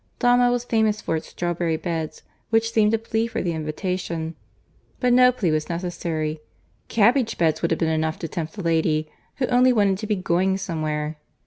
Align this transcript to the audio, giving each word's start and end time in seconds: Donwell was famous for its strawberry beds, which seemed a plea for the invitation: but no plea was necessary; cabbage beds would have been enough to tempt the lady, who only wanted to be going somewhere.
Donwell 0.17 0.51
was 0.51 0.63
famous 0.65 0.99
for 0.99 1.15
its 1.15 1.27
strawberry 1.27 1.77
beds, 1.77 2.23
which 2.49 2.71
seemed 2.71 2.91
a 2.91 2.97
plea 2.97 3.27
for 3.27 3.43
the 3.43 3.51
invitation: 3.53 4.33
but 4.99 5.13
no 5.13 5.31
plea 5.31 5.51
was 5.51 5.69
necessary; 5.69 6.41
cabbage 6.87 7.37
beds 7.37 7.61
would 7.61 7.69
have 7.69 7.79
been 7.79 7.87
enough 7.87 8.17
to 8.17 8.27
tempt 8.27 8.53
the 8.53 8.63
lady, 8.63 9.07
who 9.35 9.45
only 9.49 9.71
wanted 9.71 9.99
to 9.99 10.07
be 10.07 10.15
going 10.15 10.57
somewhere. 10.57 11.17